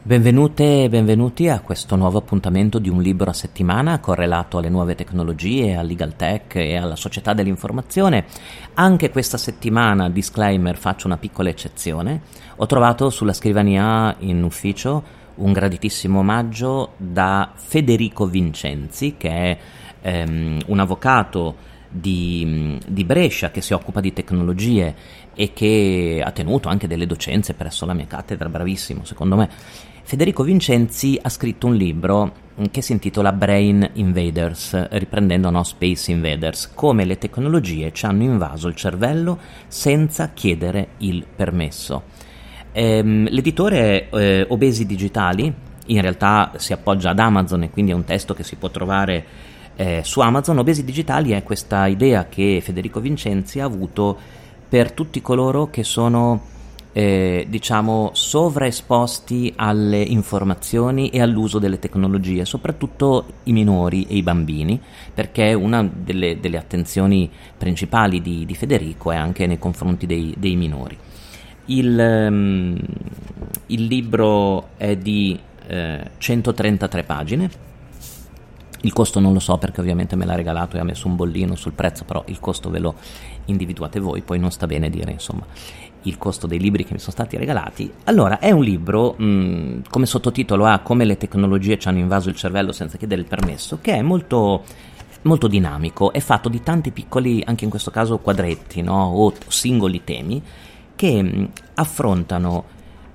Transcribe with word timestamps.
Benvenute 0.00 0.84
e 0.84 0.88
benvenuti 0.88 1.48
a 1.48 1.58
questo 1.58 1.96
nuovo 1.96 2.18
appuntamento 2.18 2.78
di 2.78 2.88
un 2.88 3.02
libro 3.02 3.30
a 3.30 3.32
settimana 3.32 3.98
correlato 3.98 4.58
alle 4.58 4.68
nuove 4.68 4.94
tecnologie, 4.94 5.74
al 5.74 5.88
legal 5.88 6.14
tech 6.14 6.54
e 6.54 6.76
alla 6.76 6.94
società 6.94 7.32
dell'informazione. 7.32 8.26
Anche 8.74 9.10
questa 9.10 9.38
settimana, 9.38 10.08
disclaimer, 10.08 10.76
faccio 10.76 11.08
una 11.08 11.16
piccola 11.16 11.48
eccezione. 11.48 12.20
Ho 12.54 12.66
trovato 12.66 13.10
sulla 13.10 13.32
scrivania 13.32 14.14
in 14.20 14.44
ufficio 14.44 15.02
un 15.34 15.52
graditissimo 15.52 16.20
omaggio 16.20 16.92
da 16.96 17.50
Federico 17.56 18.26
Vincenzi, 18.26 19.16
che 19.18 19.30
è 19.30 19.58
ehm, 20.02 20.60
un 20.66 20.78
avvocato 20.78 21.74
di, 21.88 22.78
di, 22.86 23.04
Brescia 23.04 23.50
che 23.50 23.60
si 23.60 23.72
occupa 23.72 24.00
di 24.00 24.12
tecnologie 24.12 24.94
e 25.34 25.52
che 25.52 26.22
ha 26.24 26.30
tenuto 26.30 26.68
anche 26.68 26.86
delle 26.86 27.06
docenze 27.06 27.54
presso 27.54 27.86
la 27.86 27.94
mia 27.94 28.06
cattedra, 28.06 28.48
bravissimo 28.48 29.04
secondo 29.04 29.36
me. 29.36 29.48
Federico 30.02 30.44
Vincenzi 30.44 31.18
ha 31.20 31.28
scritto 31.28 31.66
un 31.66 31.74
libro 31.74 32.44
che 32.70 32.80
si 32.80 32.92
intitola 32.92 33.32
Brain 33.32 33.90
Invaders, 33.94 34.88
riprendendo 34.90 35.50
no, 35.50 35.62
Space 35.64 36.12
Invaders, 36.12 36.70
come 36.74 37.04
le 37.04 37.18
tecnologie 37.18 37.92
ci 37.92 38.06
hanno 38.06 38.22
invaso 38.22 38.68
il 38.68 38.76
cervello 38.76 39.38
senza 39.66 40.30
chiedere 40.32 40.90
il 40.98 41.26
permesso. 41.34 42.04
Ehm, 42.72 43.28
l'editore 43.30 44.08
eh, 44.10 44.46
Obesi 44.48 44.86
Digitali, 44.86 45.52
in 45.86 46.00
realtà 46.00 46.52
si 46.56 46.72
appoggia 46.72 47.10
ad 47.10 47.18
Amazon 47.18 47.64
e 47.64 47.70
quindi 47.70 47.90
è 47.90 47.94
un 47.94 48.04
testo 48.04 48.32
che 48.32 48.42
si 48.42 48.56
può 48.56 48.70
trovare 48.70 49.24
eh, 49.76 50.00
su 50.04 50.20
Amazon. 50.20 50.58
Obesi 50.58 50.84
Digitali 50.84 51.32
è 51.32 51.42
questa 51.42 51.86
idea 51.86 52.26
che 52.28 52.60
Federico 52.62 53.00
Vincenzi 53.00 53.60
ha 53.60 53.64
avuto 53.64 54.16
per 54.68 54.92
tutti 54.92 55.22
coloro 55.22 55.70
che 55.70 55.84
sono 55.84 56.54
eh, 56.96 57.44
diciamo, 57.46 58.12
sovraesposti 58.14 59.52
alle 59.56 60.00
informazioni 60.00 61.10
e 61.10 61.20
all'uso 61.20 61.58
delle 61.58 61.78
tecnologie, 61.78 62.46
soprattutto 62.46 63.26
i 63.44 63.52
minori 63.52 64.06
e 64.08 64.16
i 64.16 64.22
bambini, 64.22 64.80
perché 65.12 65.52
una 65.52 65.86
delle, 65.86 66.40
delle 66.40 66.56
attenzioni 66.56 67.30
principali 67.58 68.22
di, 68.22 68.46
di, 68.46 68.54
Federico 68.54 69.12
è 69.12 69.16
anche 69.16 69.46
nei 69.46 69.58
confronti 69.58 70.06
dei, 70.06 70.34
dei 70.38 70.56
minori. 70.56 70.96
Il, 71.66 72.26
um, 72.30 72.78
il, 73.66 73.84
libro 73.84 74.68
è 74.78 74.96
di 74.96 75.38
eh, 75.66 76.10
133 76.16 77.02
pagine. 77.02 77.50
Il 78.82 78.92
costo 78.92 79.20
non 79.20 79.32
lo 79.32 79.40
so 79.40 79.56
perché 79.58 79.80
ovviamente 79.80 80.16
me 80.16 80.24
l'ha 80.24 80.34
regalato 80.34 80.76
e 80.76 80.80
ha 80.80 80.84
messo 80.84 81.08
un 81.08 81.16
bollino 81.16 81.54
sul 81.54 81.72
prezzo, 81.72 82.04
però 82.04 82.22
il 82.26 82.38
costo 82.40 82.70
ve 82.70 82.78
lo 82.78 82.94
individuate 83.46 84.00
voi, 84.00 84.22
poi 84.22 84.38
non 84.38 84.50
sta 84.50 84.66
bene 84.66 84.90
dire 84.90 85.12
insomma 85.12 85.44
il 86.06 86.18
costo 86.18 86.46
dei 86.46 86.58
libri 86.58 86.84
che 86.84 86.92
mi 86.92 86.98
sono 86.98 87.12
stati 87.12 87.36
regalati. 87.36 87.92
Allora, 88.04 88.38
è 88.38 88.50
un 88.50 88.62
libro, 88.62 89.14
mh, 89.14 89.82
come 89.90 90.06
sottotitolo 90.06 90.64
ha 90.64 90.78
Come 90.78 91.04
le 91.04 91.16
tecnologie 91.16 91.78
ci 91.78 91.88
hanno 91.88 91.98
invaso 91.98 92.28
il 92.28 92.36
cervello 92.36 92.72
senza 92.72 92.96
chiedere 92.96 93.20
il 93.20 93.26
permesso, 93.26 93.78
che 93.80 93.94
è 93.94 94.02
molto, 94.02 94.62
molto 95.22 95.48
dinamico, 95.48 96.12
è 96.12 96.20
fatto 96.20 96.48
di 96.48 96.62
tanti 96.62 96.92
piccoli, 96.92 97.42
anche 97.44 97.64
in 97.64 97.70
questo 97.70 97.90
caso 97.90 98.18
quadretti, 98.18 98.82
no? 98.82 99.04
o 99.04 99.32
singoli 99.48 100.04
temi, 100.04 100.40
che 100.94 101.22
mh, 101.22 101.50
affrontano 101.74 102.64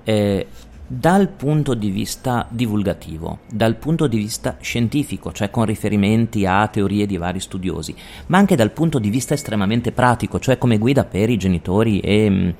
eh, 0.04 0.46
dal 0.86 1.28
punto 1.28 1.74
di 1.74 1.90
vista 1.90 2.46
divulgativo, 2.50 3.40
dal 3.50 3.76
punto 3.76 4.06
di 4.06 4.18
vista 4.18 4.56
scientifico, 4.60 5.32
cioè 5.32 5.50
con 5.50 5.64
riferimenti 5.64 6.44
a 6.44 6.66
teorie 6.68 7.06
di 7.06 7.16
vari 7.16 7.40
studiosi, 7.40 7.94
ma 8.26 8.38
anche 8.38 8.56
dal 8.56 8.72
punto 8.72 8.98
di 8.98 9.08
vista 9.08 9.34
estremamente 9.34 9.92
pratico, 9.92 10.38
cioè 10.38 10.58
come 10.58 10.78
guida 10.78 11.04
per 11.04 11.30
i 11.30 11.38
genitori 11.38 12.00
e, 12.00 12.54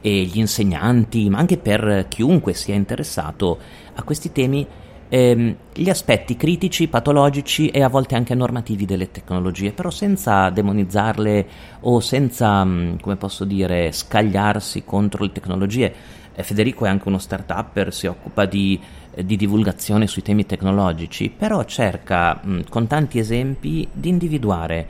e 0.00 0.22
gli 0.22 0.38
insegnanti, 0.38 1.30
ma 1.30 1.38
anche 1.38 1.58
per 1.58 2.06
chiunque 2.08 2.54
sia 2.54 2.74
interessato 2.74 3.58
a 3.94 4.02
questi 4.02 4.32
temi, 4.32 4.66
ehm, 5.08 5.56
gli 5.72 5.88
aspetti 5.88 6.36
critici, 6.36 6.88
patologici 6.88 7.68
e 7.68 7.82
a 7.82 7.88
volte 7.88 8.16
anche 8.16 8.34
normativi 8.34 8.84
delle 8.84 9.10
tecnologie, 9.10 9.72
però 9.72 9.90
senza 9.90 10.50
demonizzarle 10.50 11.46
o 11.80 12.00
senza, 12.00 12.64
mm, 12.64 12.96
come 13.00 13.16
posso 13.16 13.44
dire, 13.44 13.92
scagliarsi 13.92 14.84
contro 14.84 15.24
le 15.24 15.32
tecnologie 15.32 15.94
Federico 16.42 16.84
è 16.84 16.88
anche 16.88 17.08
uno 17.08 17.18
start-upper, 17.18 17.92
si 17.92 18.06
occupa 18.06 18.44
di, 18.44 18.78
eh, 19.14 19.24
di, 19.24 19.36
divulgazione 19.36 20.06
sui 20.06 20.22
temi 20.22 20.46
tecnologici, 20.46 21.30
però 21.30 21.64
cerca 21.64 22.40
mh, 22.42 22.68
con 22.68 22.86
tanti 22.86 23.18
esempi 23.18 23.88
di 23.92 24.08
individuare 24.08 24.88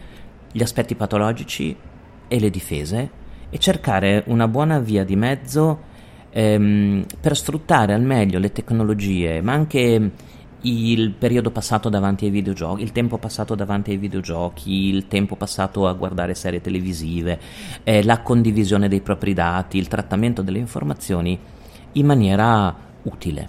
gli 0.50 0.62
aspetti 0.62 0.94
patologici 0.94 1.76
e 2.28 2.40
le 2.40 2.50
difese 2.50 3.10
e 3.50 3.58
cercare 3.58 4.24
una 4.26 4.48
buona 4.48 4.78
via 4.78 5.04
di 5.04 5.14
mezzo 5.14 5.80
ehm, 6.30 7.04
per 7.20 7.36
sfruttare 7.36 7.94
al 7.94 8.02
meglio 8.02 8.38
le 8.38 8.52
tecnologie, 8.52 9.40
ma 9.40 9.52
anche 9.52 10.10
il 10.66 11.12
periodo 11.12 11.50
passato 11.50 11.88
davanti 11.88 12.24
ai 12.24 12.30
videogiochi, 12.30 12.82
il 12.82 12.92
tempo 12.92 13.18
passato 13.18 13.54
davanti 13.54 13.92
ai 13.92 13.98
videogiochi, 13.98 14.88
il 14.88 15.06
tempo 15.06 15.36
passato 15.36 15.86
a 15.86 15.92
guardare 15.92 16.34
serie 16.34 16.60
televisive, 16.60 17.38
eh, 17.84 18.02
la 18.02 18.20
condivisione 18.20 18.88
dei 18.88 19.00
propri 19.00 19.32
dati, 19.32 19.78
il 19.78 19.88
trattamento 19.88 20.42
delle 20.42 20.58
informazioni 20.58 21.38
in 21.92 22.06
maniera 22.06 22.74
utile. 23.02 23.48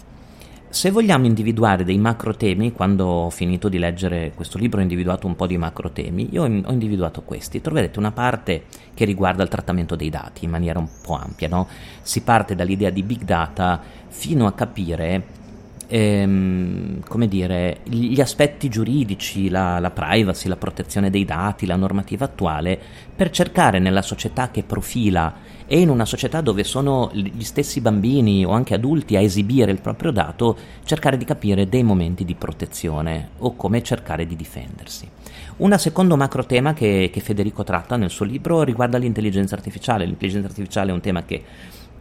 Se 0.69 0.91
vogliamo 0.91 1.25
individuare 1.25 1.85
dei 1.85 1.97
macro 1.97 2.35
temi, 2.35 2.73
quando 2.73 3.05
ho 3.05 3.29
finito 3.29 3.69
di 3.69 3.79
leggere 3.79 4.33
questo 4.35 4.57
libro 4.57 4.79
ho 4.79 4.83
individuato 4.83 5.25
un 5.25 5.35
po' 5.35 5.47
di 5.47 5.57
macro 5.57 5.91
temi, 5.91 6.27
io 6.31 6.43
ho 6.43 6.71
individuato 6.71 7.23
questi. 7.23 7.61
Troverete 7.61 7.97
una 7.97 8.11
parte 8.11 8.65
che 8.93 9.05
riguarda 9.05 9.41
il 9.43 9.49
trattamento 9.49 9.95
dei 9.95 10.09
dati 10.09 10.43
in 10.43 10.51
maniera 10.51 10.77
un 10.77 10.89
po' 11.01 11.15
ampia, 11.15 11.47
no? 11.47 11.67
Si 12.01 12.21
parte 12.21 12.53
dall'idea 12.53 12.89
di 12.89 13.01
big 13.01 13.23
data 13.23 13.81
fino 14.09 14.45
a 14.45 14.51
capire 14.51 15.45
ehm, 15.87 17.03
come 17.07 17.27
dire, 17.27 17.79
gli 17.83 18.19
aspetti 18.19 18.69
giuridici, 18.69 19.49
la, 19.49 19.79
la, 19.79 19.91
privacy, 19.91 20.47
la 20.47 20.57
protezione 20.57 21.09
dei 21.09 21.25
dati, 21.25 21.65
la 21.65 21.75
normativa 21.75 22.25
attuale, 22.25 22.79
per 23.15 23.29
cercare 23.29 23.79
nella 23.79 24.01
società 24.01 24.51
che 24.51 24.63
profila 24.63 25.55
e 25.65 25.79
in 25.79 25.89
una 25.89 26.05
società 26.05 26.41
dove 26.41 26.63
sono 26.63 27.09
gli 27.13 27.43
stessi 27.43 27.81
bambini 27.81 28.45
o 28.45 28.51
anche 28.51 28.73
adulti 28.73 29.15
a 29.15 29.21
esibire 29.21 29.71
il 29.71 29.81
proprio 29.81 30.11
dato, 30.11 30.57
cercare 30.85 31.17
di 31.17 31.25
capire 31.25 31.67
dei 31.67 31.83
momenti 31.83 32.23
di 32.23 32.35
protezione 32.35 33.29
o 33.39 33.55
come 33.55 33.83
cercare 33.83 34.25
di 34.25 34.35
difendersi. 34.35 35.09
Un 35.57 35.75
secondo 35.77 36.15
macro 36.15 36.45
tema 36.45 36.73
che, 36.73 37.09
che 37.11 37.19
Federico 37.19 37.63
tratta 37.63 37.95
nel 37.97 38.11
suo 38.11 38.25
libro 38.25 38.61
riguarda 38.61 38.97
l'intelligenza 38.97 39.55
artificiale. 39.55 40.05
L'intelligenza 40.05 40.47
artificiale 40.47 40.91
è 40.91 40.93
un 40.93 41.01
tema 41.01 41.23
che, 41.23 41.43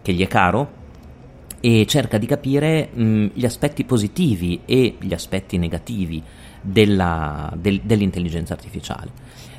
che 0.03 0.13
gli 0.13 0.23
è 0.23 0.29
caro, 0.29 0.85
e 1.61 1.87
cerca 1.87 2.19
di 2.19 2.27
capire 2.27 2.89
mh, 2.93 3.27
gli 3.35 3.45
aspetti 3.45 3.85
positivi 3.85 4.61
e 4.65 4.97
gli 5.01 5.13
aspetti 5.13 5.59
negativi 5.59 6.23
della, 6.61 7.53
del, 7.57 7.81
dell'intelligenza 7.83 8.55
artificiale. 8.55 9.11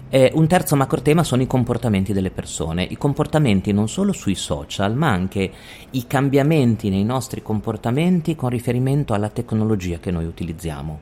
Eh, 0.09 0.31
un 0.35 0.47
terzo 0.47 0.77
macro 0.77 1.01
tema 1.01 1.23
sono 1.23 1.41
i 1.41 1.47
comportamenti 1.47 2.13
delle 2.13 2.31
persone, 2.31 2.83
i 2.83 2.97
comportamenti 2.97 3.73
non 3.73 3.89
solo 3.89 4.13
sui 4.13 4.35
social, 4.35 4.95
ma 4.95 5.09
anche 5.09 5.51
i 5.91 6.07
cambiamenti 6.07 6.89
nei 6.89 7.03
nostri 7.03 7.41
comportamenti 7.41 8.33
con 8.33 8.49
riferimento 8.49 9.13
alla 9.13 9.29
tecnologia 9.29 9.99
che 9.99 10.11
noi 10.11 10.25
utilizziamo. 10.25 10.99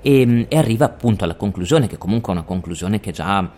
E, 0.00 0.46
e 0.48 0.56
arriva 0.56 0.86
appunto 0.86 1.22
alla 1.22 1.36
conclusione, 1.36 1.86
che 1.86 1.96
comunque 1.96 2.32
è 2.32 2.36
una 2.36 2.44
conclusione 2.44 2.98
che 2.98 3.12
già 3.12 3.48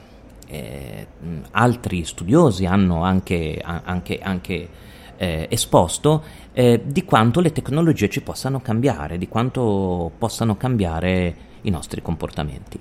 eh, 0.46 1.06
altri 1.52 2.04
studiosi 2.04 2.66
hanno 2.66 3.02
anche, 3.02 3.62
anche, 3.64 4.18
anche 4.18 4.68
eh, 5.16 5.46
esposto 5.50 6.22
eh, 6.52 6.82
di 6.84 7.04
quanto 7.04 7.40
le 7.40 7.52
tecnologie 7.52 8.08
ci 8.08 8.22
possano 8.22 8.60
cambiare, 8.60 9.18
di 9.18 9.28
quanto 9.28 10.10
possano 10.16 10.56
cambiare 10.56 11.34
i 11.62 11.70
nostri 11.70 12.02
comportamenti. 12.02 12.80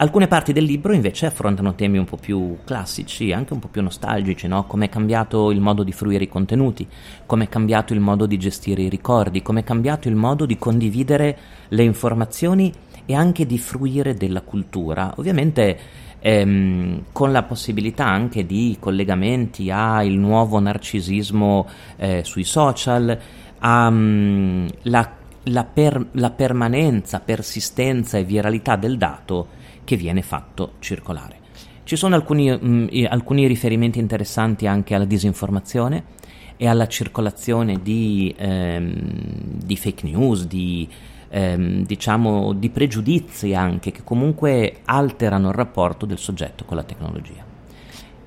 Alcune 0.00 0.28
parti 0.28 0.54
del 0.54 0.64
libro 0.64 0.94
invece 0.94 1.26
affrontano 1.26 1.74
temi 1.74 1.98
un 1.98 2.06
po' 2.06 2.16
più 2.16 2.56
classici, 2.64 3.32
anche 3.32 3.52
un 3.52 3.58
po' 3.58 3.68
più 3.68 3.82
nostalgici, 3.82 4.46
no? 4.46 4.64
come 4.64 4.86
è 4.86 4.88
cambiato 4.88 5.50
il 5.50 5.60
modo 5.60 5.82
di 5.82 5.92
fruire 5.92 6.24
i 6.24 6.28
contenuti, 6.28 6.88
come 7.26 7.44
è 7.44 7.48
cambiato 7.50 7.92
il 7.92 8.00
modo 8.00 8.24
di 8.24 8.38
gestire 8.38 8.80
i 8.80 8.88
ricordi, 8.88 9.42
come 9.42 9.60
è 9.60 9.64
cambiato 9.64 10.08
il 10.08 10.14
modo 10.14 10.46
di 10.46 10.56
condividere 10.56 11.36
le 11.68 11.82
informazioni 11.82 12.72
e 13.10 13.14
anche 13.14 13.44
di 13.44 13.58
fruire 13.58 14.14
della 14.14 14.42
cultura. 14.42 15.14
Ovviamente 15.16 15.78
ehm, 16.20 17.06
con 17.10 17.32
la 17.32 17.42
possibilità 17.42 18.06
anche 18.06 18.46
di 18.46 18.76
collegamenti 18.78 19.68
al 19.68 20.10
nuovo 20.10 20.60
narcisismo 20.60 21.66
eh, 21.96 22.22
sui 22.22 22.44
social, 22.44 23.18
alla 23.58 23.90
mm, 23.90 24.68
per, 25.72 26.06
la 26.12 26.30
permanenza, 26.30 27.18
persistenza 27.18 28.16
e 28.16 28.22
viralità 28.22 28.76
del 28.76 28.96
dato 28.96 29.48
che 29.82 29.96
viene 29.96 30.22
fatto 30.22 30.74
circolare. 30.78 31.38
Ci 31.82 31.96
sono 31.96 32.14
alcuni, 32.14 32.48
mh, 32.48 32.58
mm, 32.64 32.88
alcuni, 33.08 33.48
riferimenti 33.48 33.98
interessanti 33.98 34.68
anche 34.68 34.94
alla 34.94 35.04
disinformazione 35.04 36.04
e 36.56 36.68
alla 36.68 36.86
circolazione 36.86 37.80
di, 37.82 38.32
ehm, 38.38 38.92
di 39.64 39.76
fake 39.76 40.06
news, 40.06 40.46
di 40.46 40.88
ehm, 41.30 41.86
diciamo 41.86 42.52
di 42.52 42.68
pregiudizi 42.68 43.54
anche 43.54 43.92
che 43.92 44.02
comunque 44.04 44.80
alterano 44.84 45.48
il 45.48 45.54
rapporto 45.54 46.04
del 46.04 46.18
soggetto 46.18 46.64
con 46.64 46.76
la 46.76 46.82
tecnologia. 46.82 47.48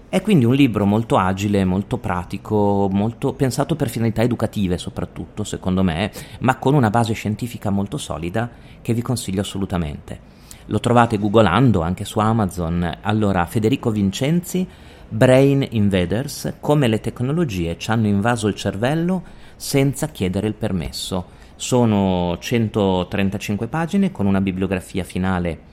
È 0.09 0.21
quindi 0.21 0.45
un 0.45 0.53
libro 0.53 0.85
molto 0.85 1.17
agile, 1.17 1.65
molto 1.65 1.97
pratico, 1.97 2.87
molto 2.91 3.33
pensato 3.33 3.75
per 3.75 3.89
finalità 3.89 4.21
educative 4.21 4.77
soprattutto, 4.77 5.43
secondo 5.43 5.81
me, 5.81 6.11
ma 6.41 6.57
con 6.57 6.75
una 6.75 6.91
base 6.91 7.13
scientifica 7.13 7.71
molto 7.71 7.97
solida 7.97 8.47
che 8.81 8.93
vi 8.93 9.01
consiglio 9.01 9.41
assolutamente. 9.41 10.31
Lo 10.67 10.79
trovate 10.79 11.17
googolando 11.17 11.81
anche 11.81 12.05
su 12.05 12.19
Amazon. 12.19 12.99
Allora, 13.01 13.43
Federico 13.47 13.89
Vincenzi, 13.89 14.67
Brain 15.09 15.65
Invaders, 15.71 16.57
come 16.59 16.87
le 16.87 16.99
tecnologie 16.99 17.77
ci 17.79 17.89
hanno 17.89 18.05
invaso 18.05 18.47
il 18.47 18.55
cervello 18.55 19.23
senza 19.55 20.09
chiedere 20.09 20.45
il 20.45 20.53
permesso. 20.53 21.41
Sono 21.63 22.37
135 22.39 23.67
pagine 23.67 24.11
con 24.11 24.25
una 24.25 24.41
bibliografia 24.41 25.05
finale 25.05 25.71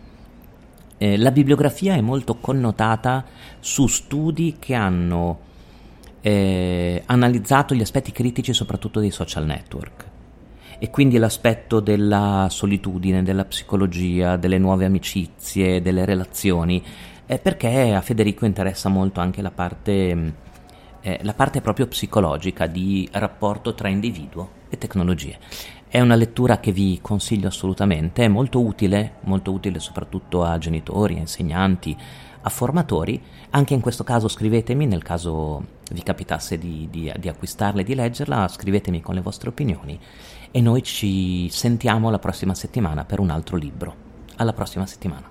eh, 0.99 1.19
la 1.19 1.33
bibliografia 1.33 1.95
è 1.95 2.01
molto 2.01 2.37
connotata 2.37 3.25
su 3.59 3.89
studi 3.89 4.57
che 4.61 4.75
hanno 4.75 5.41
eh, 6.21 7.03
analizzato 7.07 7.75
gli 7.75 7.81
aspetti 7.81 8.13
critici 8.13 8.53
soprattutto 8.53 9.01
dei 9.01 9.11
social 9.11 9.47
network 9.47 10.05
e 10.79 10.91
quindi 10.91 11.17
l'aspetto 11.17 11.81
della 11.81 12.47
solitudine, 12.51 13.25
della 13.25 13.45
psicologia, 13.45 14.37
delle 14.37 14.59
nuove 14.59 14.85
amicizie, 14.85 15.83
delle 15.83 16.05
relazioni, 16.05 16.81
eh, 17.27 17.39
perché 17.39 17.95
a 17.95 18.01
Federico 18.01 18.45
interessa 18.45 18.89
molto 18.89 19.21
anche 19.21 19.43
la 19.43 19.51
parte, 19.51 20.35
eh, 21.01 21.19
la 21.23 21.35
parte 21.35 21.61
proprio 21.61 21.89
psicologica 21.89 22.67
di 22.67 23.09
rapporto 23.11 23.75
tra 23.75 23.89
individuo 23.89 24.59
e 24.69 24.79
tecnologie. 24.79 25.39
È 25.93 25.99
una 25.99 26.15
lettura 26.15 26.61
che 26.61 26.71
vi 26.71 27.01
consiglio 27.03 27.49
assolutamente, 27.49 28.25
è 28.25 28.29
molto 28.29 28.61
utile, 28.61 29.15
molto 29.23 29.51
utile 29.51 29.81
soprattutto 29.81 30.45
a 30.45 30.57
genitori, 30.57 31.17
a 31.17 31.19
insegnanti, 31.19 31.97
a 32.43 32.49
formatori. 32.49 33.21
Anche 33.51 33.75
in 33.75 33.81
questo 33.81 34.05
caso 34.05 34.29
scrivetemi, 34.29 34.87
nel 34.87 35.03
caso 35.03 35.65
vi 35.91 36.05
capitasse 36.05 36.59
di, 36.59 36.87
di, 36.89 37.13
di 37.19 37.29
acquistarla 37.29 37.81
e 37.81 37.85
di 37.85 37.97
leggerla, 37.97 38.47
scrivetemi 38.47 39.01
con 39.01 39.17
le 39.17 39.21
vostre 39.21 39.49
opinioni 39.49 39.99
e 40.53 40.61
noi 40.61 40.85
ci 40.85 41.49
sentiamo 41.51 42.09
la 42.09 42.21
prossima 42.21 42.55
settimana 42.55 43.05
per 43.05 43.19
un 43.19 43.31
altro 43.31 43.57
libro. 43.57 43.95
Alla 44.37 44.53
prossima 44.53 44.87
settimana. 44.87 45.29